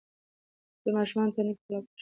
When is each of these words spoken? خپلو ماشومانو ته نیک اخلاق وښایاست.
خپلو 0.75 0.89
ماشومانو 0.97 1.33
ته 1.35 1.39
نیک 1.45 1.57
اخلاق 1.59 1.81
وښایاست. 1.83 1.89